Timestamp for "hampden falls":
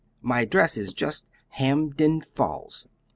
1.49-2.87